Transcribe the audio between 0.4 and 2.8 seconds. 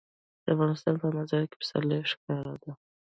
د افغانستان په منظره کې پسرلی ښکاره ده.